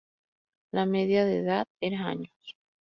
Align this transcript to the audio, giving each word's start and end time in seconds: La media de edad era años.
La 0.71 0.87
media 0.87 1.25
de 1.25 1.37
edad 1.41 1.67
era 1.79 2.07
años. 2.07 2.33